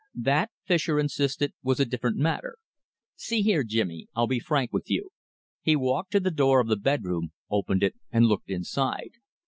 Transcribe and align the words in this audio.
"That," 0.15 0.49
Fischer 0.65 0.99
insisted, 0.99 1.53
"was 1.61 1.79
a 1.79 1.85
different 1.85 2.17
matter. 2.17 2.55
See 3.15 3.43
here, 3.43 3.63
Jimmy, 3.63 4.07
I'll 4.15 4.25
be 4.25 4.39
frank 4.39 4.73
with 4.73 4.89
you." 4.89 5.11
He 5.61 5.75
walked 5.75 6.11
to 6.13 6.19
the 6.19 6.31
door 6.31 6.59
of 6.59 6.67
the 6.69 6.75
bedroom, 6.75 7.33
opened 7.51 7.83
it, 7.83 7.93
and 8.11 8.25
looked 8.25 8.49
inside. 8.49 9.11